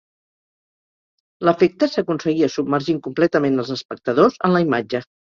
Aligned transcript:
L'efecte 1.49 1.89
s'aconseguia 1.91 2.49
submergint 2.53 3.01
completament 3.09 3.65
els 3.65 3.69
espectadors 3.75 4.39
en 4.49 4.57
la 4.57 4.63
imatge. 4.65 5.03